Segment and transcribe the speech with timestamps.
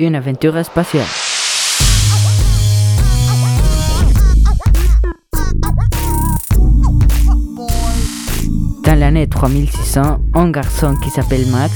[0.00, 1.04] une aventure spatiale.
[8.84, 11.72] Dans l'année 3600, un garçon qui s'appelle Max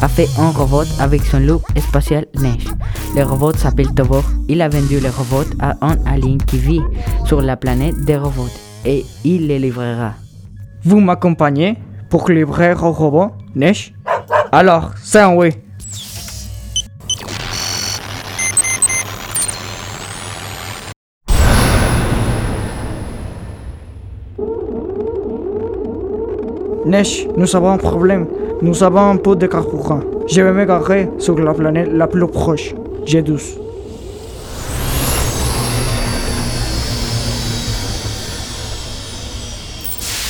[0.00, 2.66] a fait un robot avec son loup spatial Neige.
[3.14, 4.24] Le robot s'appelle Tobor.
[4.48, 6.82] Il a vendu le robot à un alien qui vit
[7.24, 8.50] sur la planète des robots
[8.84, 10.14] et il les livrera.
[10.82, 11.78] Vous m'accompagnez
[12.10, 13.94] pour livrer au robot, Neige?
[14.50, 15.50] Alors, c'est un oui.
[26.84, 28.26] Neige, nous avons un problème.
[28.60, 30.00] Nous avons un peu de carburant.
[30.26, 32.74] Je vais me garer sur la planète la plus proche,
[33.06, 33.58] G12.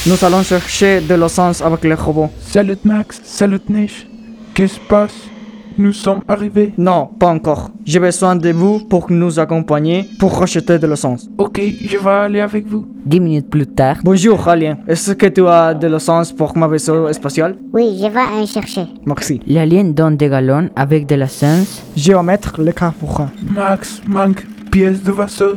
[0.07, 2.29] Nous allons chercher de l'essence avec les robots.
[2.41, 4.07] Salut Max, salut Neige.
[4.53, 5.32] Qu'est-ce qui se passe?
[5.79, 6.73] Nous sommes arrivés.
[6.79, 7.71] Non, pas encore.
[7.85, 11.29] J'ai besoin de vous pour nous accompagner pour racheter de l'essence.
[11.39, 12.87] Ok, je vais aller avec vous.
[13.05, 14.79] Dix minutes plus tard, Bonjour, Alien.
[14.87, 18.87] Est-ce que tu as de l'essence pour ma vaisseau spatial Oui, je vais en chercher.
[19.07, 19.41] Merci.
[19.47, 21.83] l'alien donne des galons avec de l'essence.
[21.97, 23.29] Je vais mettre le carburant.
[23.55, 25.55] Max manque pièce de vaisseau.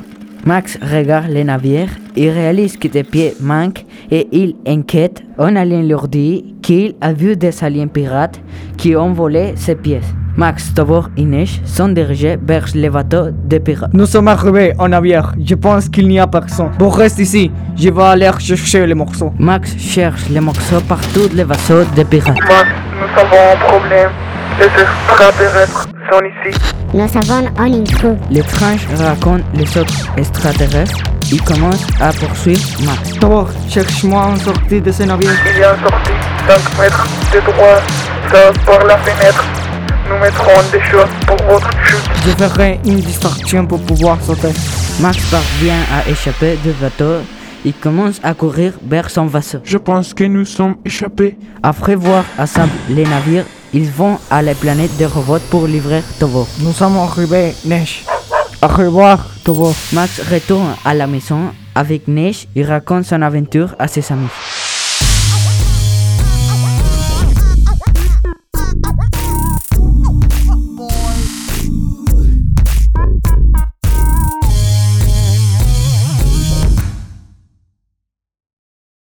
[0.48, 5.24] Max regarde les navires, il réalise que des pieds manquent et il inquiète.
[5.40, 8.40] Un alien leur dit qu'il a vu des aliens pirates
[8.78, 10.14] qui ont volé ses pièces.
[10.38, 13.92] Max, Tobor et Neige sont dirigés vers les bateaux des pirates.
[13.94, 15.34] Nous sommes arrivés en navire.
[15.44, 16.70] Je pense qu'il n'y a personne.
[16.78, 17.50] Bon, reste ici.
[17.76, 19.34] Je vais aller chercher les morceaux.
[19.40, 22.38] Max cherche les morceaux par tous les vaisseaux des pirates.
[22.48, 24.12] Max, nous avons un problème.
[24.58, 26.58] Les extraterrestres sont ici.
[26.94, 28.18] Nous avons un intrus.
[28.32, 30.98] L'étrange raconte les autres extraterrestres.
[31.30, 33.20] Il commence à poursuivre Max.
[33.20, 35.32] Thor, cherche-moi une sortie de ce navire.
[35.52, 36.12] Il y a une sortie
[36.48, 37.82] 5 mètres de droit.
[38.32, 39.44] Ça par la fenêtre.
[40.10, 42.10] Nous mettrons des choses pour votre chute.
[42.26, 44.54] Je ferai une distraction pour pouvoir sauter.
[45.02, 47.18] Max parvient à échapper du bateau.
[47.66, 49.58] Il commence à courir vers son vaisseau.
[49.66, 51.38] Je pense que nous sommes échappés.
[51.62, 56.48] Après avoir assemblé les navires, ils vont à la planète des robots pour livrer Tobor.
[56.62, 58.06] Nous sommes arrivés, Neige.
[58.64, 59.74] Au revoir, Tobo.
[59.92, 64.30] Max retourne à la maison avec Neige et raconte son aventure à ses amis.